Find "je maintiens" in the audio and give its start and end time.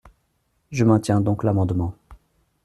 0.71-1.21